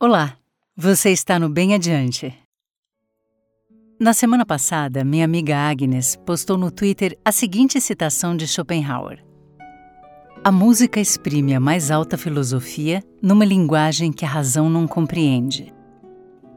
Olá, 0.00 0.36
você 0.76 1.10
está 1.10 1.40
no 1.40 1.48
Bem 1.48 1.74
Adiante. 1.74 2.32
Na 3.98 4.12
semana 4.12 4.46
passada, 4.46 5.02
minha 5.04 5.24
amiga 5.24 5.56
Agnes 5.56 6.14
postou 6.24 6.56
no 6.56 6.70
Twitter 6.70 7.18
a 7.24 7.32
seguinte 7.32 7.80
citação 7.80 8.36
de 8.36 8.46
Schopenhauer: 8.46 9.24
A 10.44 10.52
música 10.52 11.00
exprime 11.00 11.52
a 11.52 11.58
mais 11.58 11.90
alta 11.90 12.16
filosofia 12.16 13.02
numa 13.20 13.44
linguagem 13.44 14.12
que 14.12 14.24
a 14.24 14.28
razão 14.28 14.70
não 14.70 14.86
compreende. 14.86 15.74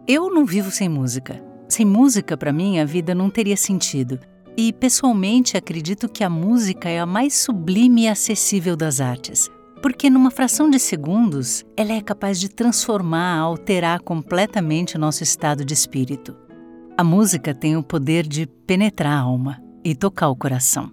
Eu 0.08 0.32
não 0.32 0.46
vivo 0.46 0.70
sem 0.70 0.88
música. 0.88 1.44
Sem 1.68 1.84
música, 1.84 2.38
para 2.38 2.54
mim, 2.54 2.78
a 2.78 2.86
vida 2.86 3.16
não 3.16 3.32
teria 3.32 3.58
sentido. 3.58 4.20
E, 4.56 4.72
pessoalmente, 4.72 5.58
acredito 5.58 6.08
que 6.08 6.24
a 6.24 6.30
música 6.30 6.88
é 6.88 7.00
a 7.00 7.08
mais 7.08 7.34
sublime 7.34 8.04
e 8.04 8.08
acessível 8.08 8.76
das 8.76 9.02
artes 9.02 9.50
porque 9.82 10.10
numa 10.10 10.30
fração 10.30 10.70
de 10.70 10.78
segundos 10.78 11.66
ela 11.76 11.94
é 11.94 12.02
capaz 12.02 12.40
de 12.40 12.50
transformar, 12.50 13.38
alterar 13.38 14.00
completamente 14.02 14.98
nosso 14.98 15.24
estado 15.24 15.66
de 15.66 15.74
espírito. 15.74 16.36
A 16.98 17.04
música 17.04 17.54
tem 17.54 17.76
o 17.76 17.84
poder 17.84 18.28
de 18.28 18.46
penetrar 18.46 19.14
a 19.14 19.20
alma 19.20 19.62
e 19.84 19.96
tocar 19.96 20.30
o 20.30 20.36
coração. 20.36 20.92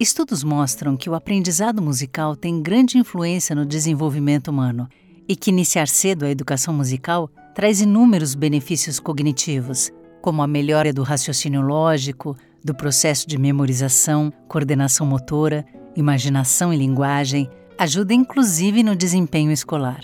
Estudos 0.00 0.42
mostram 0.42 0.96
que 0.96 1.08
o 1.08 1.14
aprendizado 1.14 1.80
musical 1.80 2.34
tem 2.34 2.62
grande 2.62 2.98
influência 2.98 3.54
no 3.54 3.64
desenvolvimento 3.64 4.48
humano 4.48 4.88
e 5.28 5.36
que 5.36 5.50
iniciar 5.50 5.86
cedo 5.88 6.24
a 6.24 6.30
educação 6.30 6.74
musical 6.74 7.30
traz 7.54 7.80
inúmeros 7.80 8.34
benefícios 8.34 8.98
cognitivos, 8.98 9.90
como 10.22 10.42
a 10.42 10.46
melhora 10.46 10.92
do 10.92 11.02
raciocínio 11.02 11.60
lógico, 11.60 12.36
do 12.64 12.74
processo 12.74 13.28
de 13.28 13.38
memorização, 13.38 14.32
coordenação 14.48 15.06
motora, 15.06 15.64
imaginação 15.94 16.72
e 16.72 16.76
linguagem, 16.76 17.48
ajuda 17.78 18.12
inclusive 18.12 18.82
no 18.82 18.96
desempenho 18.96 19.52
escolar. 19.52 20.00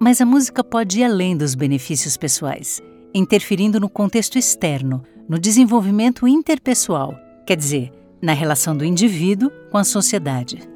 Mas 0.00 0.20
a 0.20 0.26
música 0.26 0.64
pode 0.64 0.98
ir 0.98 1.04
além 1.04 1.36
dos 1.36 1.54
benefícios 1.54 2.16
pessoais, 2.16 2.82
interferindo 3.14 3.78
no 3.78 3.88
contexto 3.88 4.36
externo, 4.36 5.02
no 5.28 5.38
desenvolvimento 5.38 6.26
interpessoal, 6.26 7.14
quer 7.46 7.56
dizer, 7.56 7.92
na 8.20 8.32
relação 8.32 8.76
do 8.76 8.84
indivíduo 8.84 9.48
com 9.70 9.78
a 9.78 9.84
sociedade. 9.84 10.68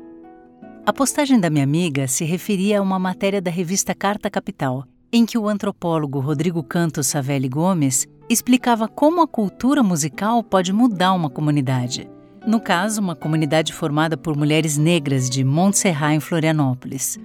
A 0.87 0.93
postagem 0.93 1.41
da 1.41 1.51
minha 1.51 1.65
amiga 1.65 2.07
se 2.07 2.25
referia 2.25 2.79
a 2.79 2.83
uma 2.83 2.99
matéria 2.99 3.43
da 3.43 3.51
revista 3.51 3.95
Carta 3.95 4.31
Capital, 4.31 4.85
em 5.13 5.27
que 5.27 5.37
o 5.37 5.49
antropólogo 5.49 6.21
Rodrigo 6.21 6.63
Canto 6.63 7.03
Savelli 7.03 7.49
Gomes 7.49 8.07
explicava 8.29 8.87
como 8.87 9.21
a 9.21 9.29
cultura 9.29 9.83
musical 9.83 10.43
pode 10.43 10.73
mudar 10.73 11.13
uma 11.13 11.29
comunidade 11.29 12.09
no 12.47 12.61
caso, 12.61 13.01
uma 13.01 13.15
comunidade 13.15 13.73
formada 13.73 14.17
por 14.17 14.37
mulheres 14.37 14.77
negras 14.77 15.31
de 15.31 15.45
Montserrat, 15.45 16.15
em 16.15 16.21
Florianópolis. 16.21 17.19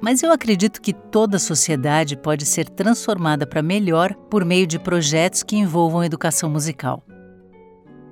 Mas 0.00 0.22
eu 0.22 0.32
acredito 0.32 0.80
que 0.80 0.92
toda 0.92 1.36
a 1.36 1.40
sociedade 1.40 2.16
pode 2.16 2.46
ser 2.46 2.68
transformada 2.68 3.46
para 3.46 3.62
melhor 3.62 4.14
por 4.30 4.44
meio 4.44 4.66
de 4.66 4.78
projetos 4.78 5.42
que 5.42 5.56
envolvam 5.56 6.04
educação 6.04 6.50
musical. 6.50 7.02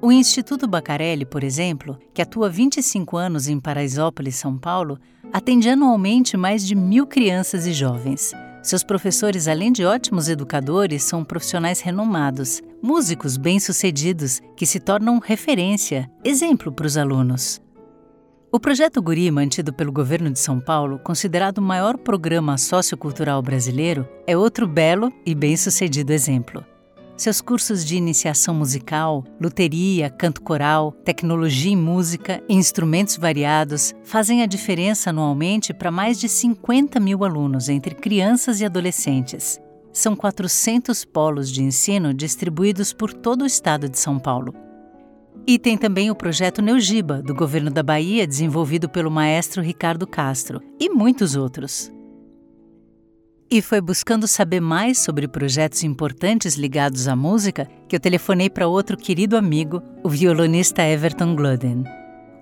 O 0.00 0.10
Instituto 0.10 0.66
Bacarelli, 0.66 1.24
por 1.24 1.44
exemplo, 1.44 1.98
que 2.12 2.20
atua 2.20 2.48
há 2.48 2.50
25 2.50 3.16
anos 3.16 3.46
em 3.46 3.60
Paraisópolis, 3.60 4.36
São 4.36 4.58
Paulo, 4.58 4.98
atende 5.32 5.68
anualmente 5.68 6.36
mais 6.36 6.66
de 6.66 6.74
mil 6.74 7.06
crianças 7.06 7.66
e 7.66 7.72
jovens. 7.72 8.32
Seus 8.62 8.84
professores, 8.84 9.48
além 9.48 9.72
de 9.72 9.84
ótimos 9.84 10.28
educadores, 10.28 11.02
são 11.02 11.24
profissionais 11.24 11.80
renomados, 11.80 12.62
músicos 12.80 13.36
bem-sucedidos 13.36 14.40
que 14.56 14.64
se 14.64 14.78
tornam 14.78 15.18
referência, 15.18 16.08
exemplo 16.24 16.70
para 16.70 16.86
os 16.86 16.96
alunos. 16.96 17.60
O 18.52 18.60
projeto 18.60 19.02
Guri, 19.02 19.30
mantido 19.32 19.72
pelo 19.72 19.90
governo 19.90 20.30
de 20.30 20.38
São 20.38 20.60
Paulo, 20.60 21.00
considerado 21.00 21.58
o 21.58 21.62
maior 21.62 21.96
programa 21.96 22.56
sociocultural 22.56 23.42
brasileiro, 23.42 24.06
é 24.26 24.36
outro 24.36 24.68
belo 24.68 25.12
e 25.26 25.34
bem-sucedido 25.34 26.12
exemplo. 26.12 26.64
Seus 27.22 27.40
cursos 27.40 27.84
de 27.84 27.94
iniciação 27.94 28.52
musical, 28.52 29.22
luteria, 29.40 30.10
canto 30.10 30.42
coral, 30.42 30.90
tecnologia 30.90 31.70
em 31.70 31.76
música 31.76 32.42
e 32.48 32.54
instrumentos 32.56 33.16
variados 33.16 33.94
fazem 34.02 34.42
a 34.42 34.46
diferença 34.46 35.10
anualmente 35.10 35.72
para 35.72 35.92
mais 35.92 36.18
de 36.18 36.28
50 36.28 36.98
mil 36.98 37.24
alunos 37.24 37.68
entre 37.68 37.94
crianças 37.94 38.60
e 38.60 38.64
adolescentes. 38.64 39.60
São 39.92 40.16
400 40.16 41.04
polos 41.04 41.48
de 41.48 41.62
ensino 41.62 42.12
distribuídos 42.12 42.92
por 42.92 43.12
todo 43.12 43.42
o 43.42 43.46
estado 43.46 43.88
de 43.88 44.00
São 44.00 44.18
Paulo. 44.18 44.52
E 45.46 45.60
tem 45.60 45.78
também 45.78 46.10
o 46.10 46.16
projeto 46.16 46.60
Neugiba, 46.60 47.22
do 47.22 47.36
governo 47.36 47.70
da 47.70 47.84
Bahia, 47.84 48.26
desenvolvido 48.26 48.88
pelo 48.88 49.12
maestro 49.12 49.62
Ricardo 49.62 50.08
Castro, 50.08 50.60
e 50.76 50.90
muitos 50.90 51.36
outros. 51.36 51.88
E 53.52 53.60
foi 53.60 53.82
buscando 53.82 54.26
saber 54.26 54.62
mais 54.62 54.98
sobre 54.98 55.28
projetos 55.28 55.84
importantes 55.84 56.54
ligados 56.54 57.06
à 57.06 57.14
música 57.14 57.68
que 57.86 57.94
eu 57.94 58.00
telefonei 58.00 58.48
para 58.48 58.66
outro 58.66 58.96
querido 58.96 59.36
amigo, 59.36 59.82
o 60.02 60.08
violonista 60.08 60.82
Everton 60.82 61.36
Glodden. 61.36 61.84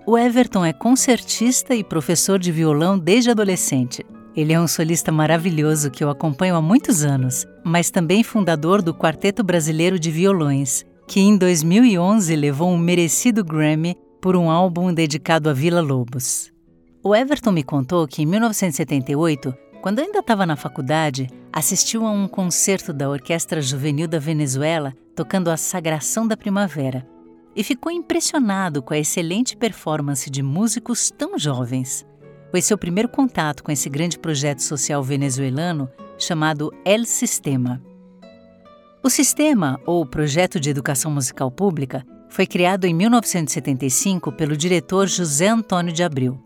O 0.07 0.17
Everton 0.17 0.65
é 0.65 0.73
concertista 0.73 1.75
e 1.75 1.83
professor 1.83 2.39
de 2.39 2.53
violão 2.53 2.97
desde 2.97 3.29
adolescente. 3.29 4.07
Ele 4.37 4.53
é 4.53 4.61
um 4.61 4.69
solista 4.69 5.11
maravilhoso 5.11 5.91
que 5.91 6.05
eu 6.05 6.11
acompanho 6.11 6.55
há 6.55 6.63
muitos 6.63 7.03
anos, 7.03 7.45
mas 7.65 7.91
também 7.91 8.23
fundador 8.23 8.81
do 8.81 8.95
Quarteto 8.95 9.43
Brasileiro 9.43 9.99
de 9.99 10.13
Violões, 10.13 10.87
que 11.09 11.19
em 11.19 11.37
2011 11.37 12.37
levou 12.37 12.71
um 12.71 12.79
merecido 12.79 13.43
Grammy 13.43 13.97
por 14.23 14.37
um 14.37 14.49
álbum 14.49 14.95
dedicado 14.95 15.51
a 15.51 15.53
Vila 15.53 15.81
Lobos. 15.81 16.53
O 17.03 17.17
Everton 17.17 17.51
me 17.51 17.65
contou 17.65 18.07
que 18.07 18.23
em 18.23 18.27
1978 18.27 19.53
quando 19.81 20.01
ainda 20.01 20.19
estava 20.19 20.45
na 20.45 20.57
faculdade, 20.57 21.29
assistiu 21.53 22.07
a 22.07 22.11
um 22.11 22.29
concerto 22.29 22.93
da 22.93 23.09
Orquestra 23.09 23.63
Juvenil 23.63 24.07
da 24.07 24.19
Venezuela 24.19 24.95
tocando 25.17 25.49
a 25.49 25.57
Sagração 25.57 26.27
da 26.27 26.37
Primavera 26.37 27.07
e 27.57 27.65
ficou 27.65 27.91
impressionado 27.91 28.83
com 28.83 28.95
a 28.95 28.99
excelente 28.99 29.57
performance 29.57 30.31
de 30.31 30.43
músicos 30.43 31.11
tão 31.11 31.39
jovens. 31.39 32.07
Foi 32.51 32.61
seu 32.61 32.77
primeiro 32.77 33.09
contato 33.09 33.63
com 33.63 33.73
esse 33.73 33.89
grande 33.89 34.19
projeto 34.19 34.61
social 34.61 35.03
venezuelano 35.03 35.91
chamado 36.19 36.73
El 36.85 37.05
Sistema. 37.05 37.83
O 39.03 39.09
Sistema, 39.09 39.81
ou 39.87 40.05
Projeto 40.05 40.61
de 40.61 40.69
Educação 40.69 41.11
Musical 41.11 41.51
Pública, 41.51 42.05
foi 42.29 42.47
criado 42.47 42.85
em 42.85 42.95
1975 42.95 44.31
pelo 44.33 44.57
diretor 44.57 45.09
José 45.09 45.49
Antônio 45.49 45.93
de 45.93 46.03
Abril 46.03 46.39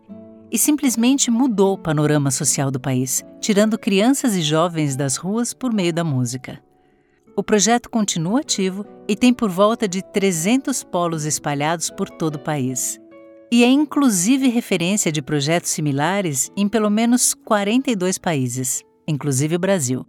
e 0.55 0.57
simplesmente 0.57 1.29
mudou 1.29 1.73
o 1.73 1.77
panorama 1.77 2.31
social 2.31 2.71
do 2.71 2.79
país, 2.79 3.21
tirando 3.41 3.77
crianças 3.77 4.37
e 4.37 4.41
jovens 4.41 4.95
das 4.95 5.17
ruas 5.17 5.53
por 5.53 5.73
meio 5.73 5.91
da 5.91 6.01
música. 6.01 6.63
O 7.35 7.43
projeto 7.43 7.89
continua 7.89 8.39
ativo 8.39 8.85
e 9.05 9.17
tem 9.17 9.33
por 9.33 9.49
volta 9.49 9.85
de 9.85 10.01
300 10.01 10.81
polos 10.85 11.25
espalhados 11.25 11.89
por 11.89 12.09
todo 12.09 12.35
o 12.35 12.39
país. 12.39 12.97
E 13.51 13.65
é 13.65 13.67
inclusive 13.67 14.47
referência 14.47 15.11
de 15.11 15.21
projetos 15.21 15.71
similares 15.71 16.49
em 16.55 16.69
pelo 16.69 16.89
menos 16.89 17.33
42 17.33 18.17
países, 18.17 18.81
inclusive 19.05 19.57
o 19.57 19.59
Brasil. 19.59 20.05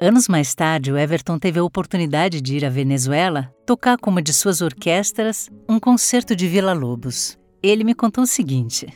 Anos 0.00 0.26
mais 0.26 0.52
tarde, 0.52 0.90
o 0.90 0.98
Everton 0.98 1.38
teve 1.38 1.60
a 1.60 1.64
oportunidade 1.64 2.40
de 2.40 2.56
ir 2.56 2.64
à 2.64 2.68
Venezuela 2.68 3.54
tocar 3.64 3.96
com 3.98 4.10
uma 4.10 4.20
de 4.20 4.32
suas 4.32 4.62
orquestras 4.62 5.48
um 5.68 5.78
concerto 5.78 6.34
de 6.34 6.48
Vila 6.48 6.72
Lobos. 6.72 7.38
Ele 7.62 7.84
me 7.84 7.94
contou 7.94 8.24
o 8.24 8.26
seguinte: 8.26 8.88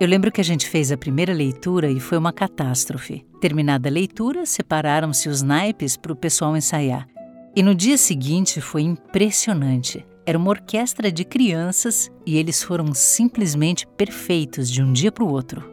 eu 0.00 0.08
lembro 0.08 0.32
que 0.32 0.40
a 0.40 0.44
gente 0.44 0.66
fez 0.66 0.90
a 0.90 0.96
primeira 0.96 1.34
leitura 1.34 1.90
e 1.90 2.00
foi 2.00 2.16
uma 2.16 2.32
catástrofe. 2.32 3.22
Terminada 3.38 3.90
a 3.90 3.92
leitura, 3.92 4.46
separaram-se 4.46 5.28
os 5.28 5.42
naipes 5.42 5.94
para 5.94 6.10
o 6.10 6.16
pessoal 6.16 6.56
ensaiar. 6.56 7.06
E 7.54 7.62
no 7.62 7.74
dia 7.74 7.98
seguinte 7.98 8.62
foi 8.62 8.80
impressionante. 8.80 10.06
Era 10.24 10.38
uma 10.38 10.48
orquestra 10.48 11.12
de 11.12 11.22
crianças 11.22 12.10
e 12.24 12.38
eles 12.38 12.62
foram 12.62 12.94
simplesmente 12.94 13.86
perfeitos 13.86 14.70
de 14.70 14.82
um 14.82 14.90
dia 14.90 15.12
para 15.12 15.24
o 15.24 15.30
outro. 15.30 15.70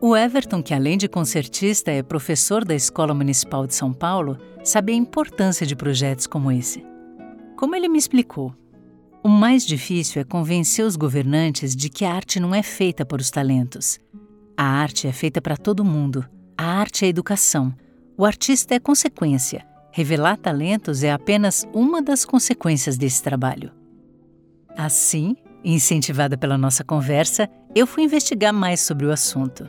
O 0.00 0.16
Everton, 0.16 0.62
que 0.62 0.72
além 0.72 0.96
de 0.96 1.08
concertista 1.08 1.90
é 1.90 2.04
professor 2.04 2.64
da 2.64 2.74
Escola 2.74 3.14
Municipal 3.14 3.66
de 3.66 3.74
São 3.74 3.92
Paulo, 3.92 4.38
sabe 4.62 4.92
a 4.92 4.96
importância 4.96 5.66
de 5.66 5.74
projetos 5.74 6.28
como 6.28 6.52
esse. 6.52 6.86
Como 7.56 7.74
ele 7.74 7.88
me 7.88 7.98
explicou, 7.98 8.54
o 9.24 9.28
mais 9.28 9.64
difícil 9.64 10.20
é 10.20 10.24
convencer 10.24 10.84
os 10.84 10.96
governantes 10.96 11.74
de 11.74 11.88
que 11.88 12.04
a 12.04 12.12
arte 12.12 12.38
não 12.38 12.54
é 12.54 12.62
feita 12.62 13.06
para 13.06 13.22
os 13.22 13.30
talentos. 13.30 13.98
A 14.54 14.64
arte 14.64 15.08
é 15.08 15.12
feita 15.12 15.40
para 15.40 15.56
todo 15.56 15.82
mundo. 15.82 16.26
A 16.58 16.66
arte 16.66 17.06
é 17.06 17.08
educação. 17.08 17.74
O 18.18 18.26
artista 18.26 18.74
é 18.74 18.78
consequência. 18.78 19.66
Revelar 19.90 20.36
talentos 20.36 21.02
é 21.02 21.10
apenas 21.10 21.66
uma 21.72 22.02
das 22.02 22.26
consequências 22.26 22.98
desse 22.98 23.22
trabalho. 23.22 23.72
Assim, 24.76 25.34
incentivada 25.64 26.36
pela 26.36 26.58
nossa 26.58 26.84
conversa, 26.84 27.48
eu 27.74 27.86
fui 27.86 28.02
investigar 28.02 28.52
mais 28.52 28.80
sobre 28.82 29.06
o 29.06 29.10
assunto 29.10 29.66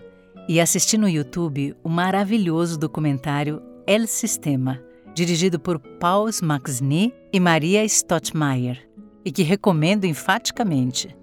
e 0.50 0.60
assisti 0.60 0.98
no 0.98 1.08
YouTube 1.08 1.74
o 1.81 1.88
maravilhoso 1.88 2.78
documentário 2.78 3.62
El 3.88 4.06
Sistema, 4.06 4.81
dirigido 5.13 5.58
por 5.58 5.80
Paul 5.80 6.28
Smaxny 6.28 7.13
e 7.31 7.40
Maria 7.40 7.86
Stottmeyer 7.86 8.85
e 9.25 9.31
que 9.31 9.44
recomendo 9.44 10.06
enfaticamente. 10.06 11.16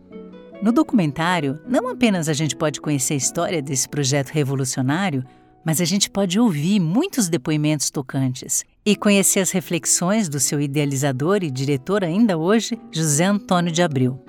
No 0.61 0.73
documentário, 0.73 1.59
não 1.67 1.89
apenas 1.89 2.29
a 2.29 2.33
gente 2.33 2.55
pode 2.55 2.81
conhecer 2.81 3.15
a 3.15 3.17
história 3.17 3.63
desse 3.63 3.89
projeto 3.89 4.31
revolucionário, 4.31 5.25
mas 5.65 5.81
a 5.81 5.85
gente 5.85 6.11
pode 6.11 6.39
ouvir 6.39 6.81
muitos 6.81 7.29
depoimentos 7.29 7.91
tocantes 7.91 8.65
e 8.85 8.97
conhecer 8.97 9.41
as 9.41 9.53
reflexões 9.53 10.29
do 10.29 10.41
seu 10.41 10.61
idealizador 10.61 11.43
e 11.43 11.51
diretor 11.51 12.05
ainda 12.05 12.37
hoje, 12.37 12.79
José 12.91 13.25
Antônio 13.25 13.73
de 13.73 13.83
Abreu. 13.83 14.23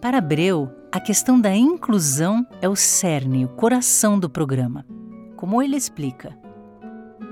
Para 0.00 0.18
Abreu, 0.18 0.70
a 0.92 1.00
questão 1.00 1.40
da 1.40 1.54
inclusão 1.54 2.46
é 2.60 2.68
o 2.68 2.76
cerne, 2.76 3.44
o 3.44 3.48
coração 3.48 4.18
do 4.18 4.28
programa. 4.28 4.84
Como 5.36 5.62
ele 5.62 5.76
explica? 5.76 6.36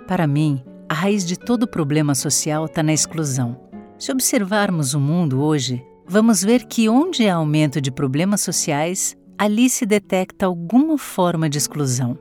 Para 0.07 0.27
mim, 0.27 0.63
a 0.89 0.95
raiz 0.95 1.25
de 1.25 1.39
todo 1.39 1.67
problema 1.67 2.15
social 2.15 2.67
está 2.67 2.83
na 2.83 2.93
exclusão. 2.93 3.64
Se 3.99 4.11
observarmos 4.11 4.93
o 4.93 5.01
mundo 5.01 5.41
hoje, 5.41 5.85
vamos 6.07 6.43
ver 6.43 6.67
que 6.67 6.89
onde 6.89 7.29
há 7.29 7.37
aumento 7.37 7.81
de 7.81 7.93
problemas 7.93 8.41
sociais, 8.41 9.17
ali 9.39 9.71
se 9.71 9.87
detecta 9.87 10.47
alguma 10.47 10.99
forma 10.99 11.49
de 11.49 11.59
exclusão. 11.59 12.19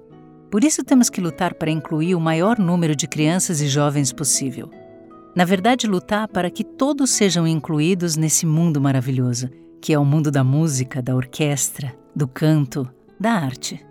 Por 0.52 0.64
isso 0.64 0.84
temos 0.84 1.10
que 1.10 1.20
lutar 1.20 1.56
para 1.56 1.72
incluir 1.72 2.14
o 2.14 2.22
maior 2.22 2.60
número 2.60 2.96
de 2.96 3.08
crianças 3.08 3.60
e 3.60 3.68
jovens 3.68 4.14
possível. 4.14 4.70
Na 5.36 5.46
verdade, 5.46 5.88
lutar 5.88 6.28
para 6.28 6.52
que 6.52 6.64
todos 6.64 7.10
sejam 7.10 7.48
incluídos 7.48 8.16
nesse 8.16 8.46
mundo 8.46 8.80
maravilhoso, 8.80 9.50
que 9.82 9.92
é 9.92 9.98
o 9.98 10.06
mundo 10.06 10.30
da 10.30 10.44
música, 10.44 11.02
da 11.02 11.16
orquestra, 11.16 11.96
do 12.16 12.28
canto, 12.28 12.88
da 13.20 13.32
arte. 13.32 13.84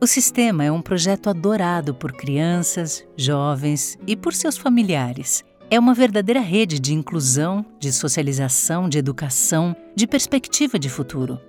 O 0.00 0.06
sistema 0.08 0.64
é 0.64 0.72
um 0.72 0.82
projeto 0.82 1.30
adorado 1.30 1.94
por 1.94 2.12
crianças, 2.12 3.06
jovens 3.16 3.96
e 4.08 4.16
por 4.16 4.34
seus 4.34 4.58
familiares. 4.58 5.44
É 5.68 5.80
uma 5.80 5.94
verdadeira 5.94 6.38
rede 6.38 6.78
de 6.78 6.94
inclusão, 6.94 7.66
de 7.80 7.92
socialização, 7.92 8.88
de 8.88 8.98
educação, 8.98 9.74
de 9.96 10.06
perspectiva 10.06 10.78
de 10.78 10.88
futuro. 10.88 11.40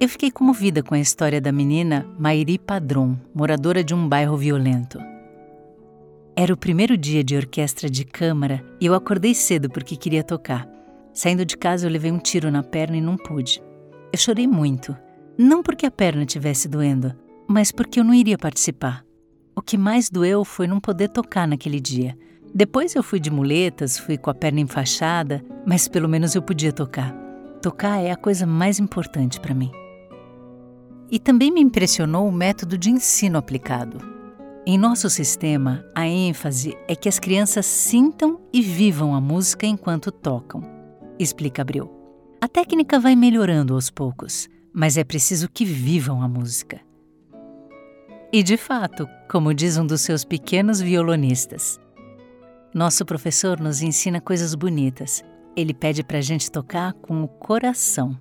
Eu 0.00 0.08
fiquei 0.08 0.30
comovida 0.30 0.82
com 0.82 0.94
a 0.94 0.98
história 0.98 1.38
da 1.38 1.52
menina 1.52 2.06
Mairi 2.18 2.58
Padron, 2.58 3.18
moradora 3.34 3.84
de 3.84 3.94
um 3.94 4.08
bairro 4.08 4.34
violento. 4.38 4.98
Era 6.34 6.54
o 6.54 6.56
primeiro 6.56 6.96
dia 6.96 7.22
de 7.22 7.36
orquestra 7.36 7.90
de 7.90 8.02
câmara 8.02 8.64
e 8.80 8.86
eu 8.86 8.94
acordei 8.94 9.34
cedo 9.34 9.68
porque 9.68 9.94
queria 9.94 10.24
tocar. 10.24 10.66
Saindo 11.12 11.44
de 11.44 11.56
casa, 11.56 11.86
eu 11.86 11.90
levei 11.90 12.10
um 12.10 12.18
tiro 12.18 12.50
na 12.50 12.62
perna 12.62 12.96
e 12.96 13.00
não 13.02 13.18
pude. 13.18 13.62
Eu 14.10 14.18
chorei 14.18 14.46
muito, 14.46 14.96
não 15.36 15.62
porque 15.62 15.84
a 15.84 15.90
perna 15.90 16.22
estivesse 16.22 16.66
doendo, 16.66 17.14
mas 17.46 17.70
porque 17.70 18.00
eu 18.00 18.04
não 18.04 18.14
iria 18.14 18.38
participar. 18.38 19.04
O 19.54 19.60
que 19.60 19.76
mais 19.76 20.08
doeu 20.08 20.46
foi 20.46 20.66
não 20.66 20.80
poder 20.80 21.10
tocar 21.10 21.46
naquele 21.46 21.78
dia. 21.78 22.16
Depois 22.54 22.94
eu 22.94 23.02
fui 23.02 23.20
de 23.20 23.30
muletas, 23.30 23.98
fui 23.98 24.16
com 24.16 24.30
a 24.30 24.34
perna 24.34 24.60
enfaixada, 24.60 25.44
mas 25.66 25.88
pelo 25.88 26.08
menos 26.08 26.34
eu 26.34 26.42
podia 26.42 26.72
tocar. 26.72 27.14
Tocar 27.60 28.00
é 28.00 28.10
a 28.10 28.16
coisa 28.16 28.46
mais 28.46 28.78
importante 28.78 29.40
para 29.40 29.54
mim. 29.54 29.70
E 31.10 31.18
também 31.18 31.50
me 31.50 31.60
impressionou 31.60 32.26
o 32.26 32.32
método 32.32 32.78
de 32.78 32.90
ensino 32.90 33.38
aplicado. 33.38 33.98
Em 34.66 34.76
nosso 34.76 35.08
sistema, 35.08 35.84
a 35.94 36.08
ênfase 36.08 36.76
é 36.88 36.96
que 36.96 37.08
as 37.08 37.20
crianças 37.20 37.66
sintam 37.66 38.40
e 38.52 38.60
vivam 38.60 39.14
a 39.14 39.20
música 39.20 39.64
enquanto 39.66 40.10
tocam, 40.10 40.62
explica 41.18 41.62
Abreu. 41.62 41.92
A 42.40 42.48
técnica 42.48 42.98
vai 42.98 43.14
melhorando 43.14 43.74
aos 43.74 43.90
poucos, 43.90 44.48
mas 44.72 44.96
é 44.96 45.04
preciso 45.04 45.48
que 45.48 45.64
vivam 45.64 46.20
a 46.20 46.28
música. 46.28 46.80
E 48.32 48.42
de 48.42 48.56
fato, 48.56 49.08
como 49.30 49.54
diz 49.54 49.78
um 49.78 49.86
dos 49.86 50.00
seus 50.00 50.24
pequenos 50.24 50.80
violonistas, 50.80 51.78
nosso 52.74 53.04
professor 53.04 53.60
nos 53.60 53.82
ensina 53.82 54.20
coisas 54.20 54.54
bonitas. 54.54 55.24
Ele 55.56 55.72
pede 55.72 56.04
para 56.04 56.18
a 56.18 56.22
gente 56.22 56.50
tocar 56.50 56.92
com 56.92 57.22
o 57.22 57.28
coração, 57.28 58.18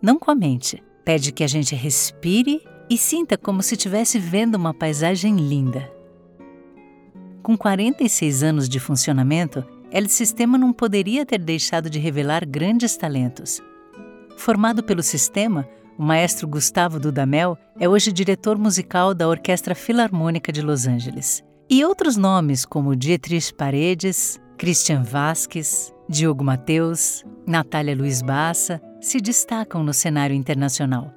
não 0.00 0.18
com 0.18 0.30
a 0.30 0.34
mente. 0.34 0.82
Pede 1.04 1.32
que 1.32 1.44
a 1.44 1.46
gente 1.46 1.74
respire 1.74 2.62
e 2.88 2.96
sinta 2.96 3.36
como 3.36 3.62
se 3.62 3.74
estivesse 3.74 4.18
vendo 4.18 4.54
uma 4.54 4.72
paisagem 4.72 5.36
linda. 5.36 5.90
Com 7.42 7.56
46 7.56 8.42
anos 8.42 8.68
de 8.68 8.80
funcionamento, 8.80 9.64
El 9.90 10.08
Sistema 10.08 10.58
não 10.58 10.72
poderia 10.72 11.24
ter 11.24 11.38
deixado 11.38 11.88
de 11.88 11.98
revelar 11.98 12.44
grandes 12.44 12.96
talentos. 12.96 13.60
Formado 14.36 14.82
pelo 14.82 15.02
sistema, 15.02 15.66
o 15.98 16.02
maestro 16.02 16.46
Gustavo 16.46 17.00
Dudamel 17.00 17.58
é 17.80 17.88
hoje 17.88 18.12
diretor 18.12 18.58
musical 18.58 19.14
da 19.14 19.26
Orquestra 19.26 19.74
Filarmônica 19.74 20.52
de 20.52 20.62
Los 20.62 20.86
Angeles. 20.86 21.42
E 21.70 21.84
outros 21.84 22.16
nomes 22.16 22.64
como 22.64 22.96
Dietrich 22.96 23.52
Paredes, 23.52 24.40
Christian 24.56 25.02
Vasquez, 25.02 25.92
Diogo 26.08 26.42
Mateus, 26.42 27.22
Natália 27.46 27.94
Luiz 27.94 28.22
Bassa 28.22 28.80
se 29.02 29.20
destacam 29.20 29.84
no 29.84 29.92
cenário 29.92 30.34
internacional. 30.34 31.12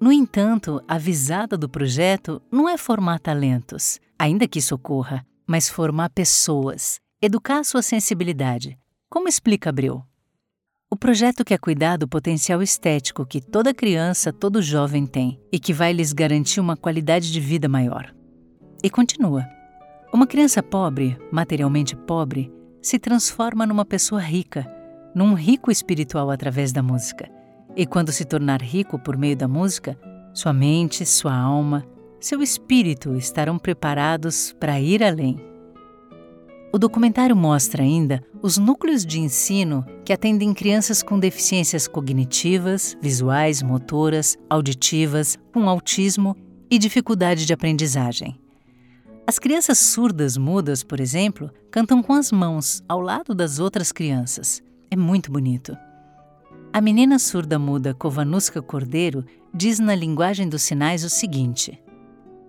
No 0.00 0.12
entanto, 0.12 0.80
a 0.86 0.96
visada 0.96 1.58
do 1.58 1.68
projeto 1.68 2.40
não 2.52 2.68
é 2.68 2.78
formar 2.78 3.18
talentos, 3.18 3.98
ainda 4.16 4.46
que 4.46 4.60
isso 4.60 4.76
ocorra, 4.76 5.26
mas 5.44 5.68
formar 5.68 6.10
pessoas, 6.10 7.00
educar 7.20 7.64
sua 7.64 7.82
sensibilidade. 7.82 8.78
Como 9.10 9.28
explica 9.28 9.70
Abreu? 9.70 10.04
O 10.88 10.96
projeto 10.96 11.44
quer 11.44 11.58
cuidar 11.58 11.96
do 11.96 12.06
potencial 12.06 12.62
estético 12.62 13.26
que 13.26 13.40
toda 13.40 13.74
criança, 13.74 14.32
todo 14.32 14.62
jovem 14.62 15.04
tem 15.04 15.40
e 15.50 15.58
que 15.58 15.72
vai 15.72 15.92
lhes 15.92 16.12
garantir 16.12 16.60
uma 16.60 16.76
qualidade 16.76 17.32
de 17.32 17.40
vida 17.40 17.68
maior. 17.68 18.14
E 18.80 18.88
continua: 18.88 19.44
Uma 20.14 20.28
criança 20.28 20.62
pobre, 20.62 21.18
materialmente 21.32 21.96
pobre, 21.96 22.48
se 22.80 23.00
transforma 23.00 23.66
numa 23.66 23.84
pessoa 23.84 24.20
rica, 24.20 24.64
num 25.12 25.34
rico 25.34 25.72
espiritual 25.72 26.30
através 26.30 26.72
da 26.72 26.84
música. 26.84 27.28
E 27.74 27.84
quando 27.84 28.12
se 28.12 28.24
tornar 28.24 28.62
rico 28.62 28.96
por 28.96 29.16
meio 29.16 29.36
da 29.36 29.48
música, 29.48 29.98
sua 30.32 30.52
mente, 30.52 31.04
sua 31.04 31.34
alma, 31.36 31.84
seu 32.20 32.40
espírito 32.44 33.16
estarão 33.16 33.58
preparados 33.58 34.54
para 34.60 34.80
ir 34.80 35.02
além. 35.02 35.36
O 36.72 36.78
documentário 36.78 37.34
mostra 37.34 37.82
ainda 37.82 38.22
os 38.40 38.56
núcleos 38.56 39.04
de 39.04 39.18
ensino 39.18 39.84
que 40.04 40.12
atendem 40.12 40.54
crianças 40.54 41.02
com 41.02 41.18
deficiências 41.18 41.88
cognitivas, 41.88 42.96
visuais, 43.02 43.64
motoras, 43.64 44.38
auditivas, 44.48 45.36
com 45.52 45.68
autismo 45.68 46.36
e 46.70 46.78
dificuldade 46.78 47.44
de 47.44 47.52
aprendizagem. 47.52 48.43
As 49.26 49.38
crianças 49.38 49.78
surdas 49.78 50.36
mudas, 50.36 50.82
por 50.82 51.00
exemplo, 51.00 51.50
cantam 51.70 52.02
com 52.02 52.12
as 52.12 52.30
mãos 52.30 52.82
ao 52.86 53.00
lado 53.00 53.34
das 53.34 53.58
outras 53.58 53.90
crianças. 53.90 54.62
É 54.90 54.96
muito 54.96 55.32
bonito. 55.32 55.74
A 56.70 56.80
menina 56.80 57.18
surda 57.18 57.58
muda 57.58 57.94
Kovanuska 57.94 58.60
Cordeiro 58.60 59.24
diz 59.54 59.78
na 59.78 59.94
linguagem 59.94 60.46
dos 60.46 60.60
sinais 60.60 61.04
o 61.04 61.08
seguinte: 61.08 61.82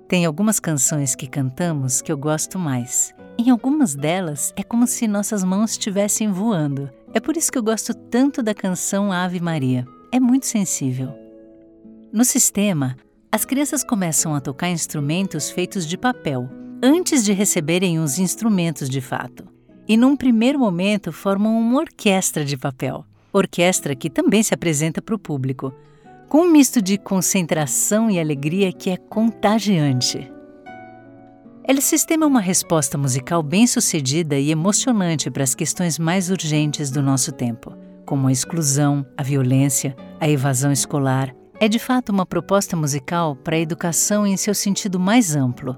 Tem 0.06 0.26
algumas 0.26 0.60
canções 0.60 1.16
que 1.16 1.28
cantamos 1.28 2.02
que 2.02 2.12
eu 2.12 2.18
gosto 2.18 2.60
mais. 2.60 3.16
Em 3.38 3.50
algumas 3.50 3.96
delas 3.96 4.52
é 4.58 4.64
como 4.64 4.86
se 4.86 5.08
nossas 5.08 5.46
mãos 5.46 5.72
estivessem 5.72 6.30
voando. 6.30 6.90
É 7.14 7.22
por 7.22 7.38
isso 7.38 7.50
que 7.54 7.58
eu 7.58 7.64
gosto 7.64 7.94
tanto 7.94 8.44
da 8.44 8.54
canção 8.54 9.14
Ave 9.14 9.40
Maria. 9.40 9.88
É 10.12 10.20
muito 10.20 10.46
sensível. 10.46 11.18
No 12.12 12.26
sistema, 12.26 12.98
as 13.32 13.46
crianças 13.46 13.82
começam 13.82 14.36
a 14.36 14.42
tocar 14.42 14.70
instrumentos 14.70 15.50
feitos 15.50 15.86
de 15.86 15.98
papel, 15.98 16.50
antes 16.86 17.26
de 17.26 17.34
receberem 17.34 17.98
os 17.98 18.20
instrumentos 18.20 18.88
de 18.88 19.02
fato. 19.02 19.44
E 19.88 19.98
num 19.98 20.16
primeiro 20.16 20.60
momento 20.60 21.12
formam 21.12 21.58
uma 21.58 21.80
orquestra 21.80 22.46
de 22.46 22.56
papel, 22.56 23.04
orquestra 23.34 23.96
que 23.96 24.08
também 24.08 24.44
se 24.44 24.54
apresenta 24.54 25.02
para 25.02 25.16
o 25.16 25.20
público, 25.20 25.74
com 26.30 26.42
um 26.42 26.52
misto 26.52 26.82
de 26.84 26.98
concentração 27.00 28.10
e 28.10 28.20
alegria 28.20 28.72
que 28.72 28.92
é 28.92 28.98
contagiante. 28.98 30.32
El 31.68 31.82
Sistema 31.82 32.26
é 32.26 32.28
uma 32.28 32.42
resposta 32.42 33.00
musical 33.00 33.42
bem-sucedida 33.42 34.38
e 34.38 34.52
emocionante 34.52 35.32
para 35.32 35.44
as 35.44 35.56
questões 35.56 35.98
mais 35.98 36.30
urgentes 36.30 36.92
do 36.92 37.02
nosso 37.02 37.32
tempo, 37.32 37.76
como 38.06 38.28
a 38.28 38.32
exclusão, 38.32 39.04
a 39.18 39.24
violência, 39.24 39.96
a 40.20 40.30
evasão 40.30 40.72
escolar. 40.72 41.36
É 41.60 41.68
de 41.68 41.80
fato 41.80 42.12
uma 42.12 42.26
proposta 42.26 42.76
musical 42.76 43.36
para 43.36 43.56
a 43.56 43.60
educação 43.60 44.28
em 44.28 44.38
seu 44.38 44.54
sentido 44.54 45.00
mais 45.00 45.36
amplo, 45.36 45.76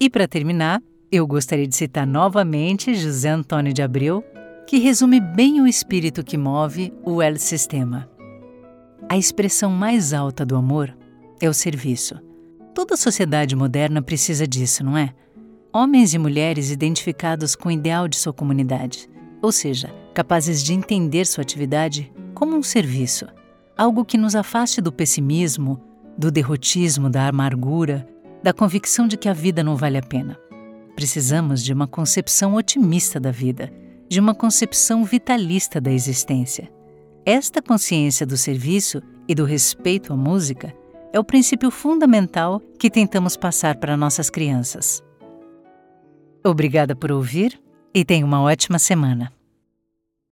e 0.00 0.08
para 0.08 0.26
terminar, 0.26 0.82
eu 1.12 1.26
gostaria 1.26 1.68
de 1.68 1.76
citar 1.76 2.06
novamente 2.06 2.94
José 2.94 3.28
Antônio 3.28 3.70
de 3.70 3.82
Abreu, 3.82 4.24
que 4.66 4.78
resume 4.78 5.20
bem 5.20 5.60
o 5.60 5.66
espírito 5.66 6.24
que 6.24 6.38
move 6.38 6.90
o 7.04 7.20
El 7.20 7.36
Sistema. 7.36 8.08
A 9.08 9.18
expressão 9.18 9.70
mais 9.70 10.14
alta 10.14 10.46
do 10.46 10.56
amor 10.56 10.96
é 11.38 11.48
o 11.50 11.52
serviço. 11.52 12.14
Toda 12.74 12.96
sociedade 12.96 13.54
moderna 13.54 14.00
precisa 14.00 14.46
disso, 14.46 14.82
não 14.82 14.96
é? 14.96 15.12
Homens 15.70 16.14
e 16.14 16.18
mulheres 16.18 16.70
identificados 16.70 17.54
com 17.54 17.68
o 17.68 17.72
ideal 17.72 18.08
de 18.08 18.16
sua 18.16 18.32
comunidade, 18.32 19.06
ou 19.42 19.52
seja, 19.52 19.92
capazes 20.14 20.62
de 20.62 20.72
entender 20.72 21.26
sua 21.26 21.42
atividade 21.42 22.10
como 22.32 22.56
um 22.56 22.62
serviço, 22.62 23.26
algo 23.76 24.04
que 24.04 24.16
nos 24.16 24.34
afaste 24.34 24.80
do 24.80 24.92
pessimismo, 24.92 25.78
do 26.16 26.30
derrotismo, 26.30 27.10
da 27.10 27.28
amargura, 27.28 28.06
da 28.42 28.52
convicção 28.52 29.06
de 29.06 29.16
que 29.16 29.28
a 29.28 29.32
vida 29.32 29.62
não 29.62 29.76
vale 29.76 29.98
a 29.98 30.02
pena. 30.02 30.38
Precisamos 30.94 31.62
de 31.62 31.72
uma 31.72 31.86
concepção 31.86 32.54
otimista 32.54 33.18
da 33.18 33.30
vida, 33.30 33.72
de 34.08 34.18
uma 34.18 34.34
concepção 34.34 35.04
vitalista 35.04 35.80
da 35.80 35.90
existência. 35.92 36.70
Esta 37.24 37.62
consciência 37.62 38.26
do 38.26 38.36
serviço 38.36 39.02
e 39.28 39.34
do 39.34 39.44
respeito 39.44 40.12
à 40.12 40.16
música 40.16 40.74
é 41.12 41.18
o 41.18 41.24
princípio 41.24 41.70
fundamental 41.70 42.60
que 42.78 42.90
tentamos 42.90 43.36
passar 43.36 43.76
para 43.76 43.96
nossas 43.96 44.30
crianças. 44.30 45.02
Obrigada 46.44 46.96
por 46.96 47.12
ouvir 47.12 47.60
e 47.94 48.04
tenha 48.04 48.24
uma 48.24 48.40
ótima 48.42 48.78
semana. 48.78 49.32